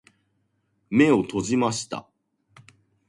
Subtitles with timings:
[0.89, 2.07] 目を閉じました。